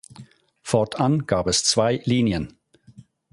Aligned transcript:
Fortan 0.63 1.27
gab 1.27 1.45
es 1.45 1.63
zwei 1.63 2.01
Linien. 2.05 2.57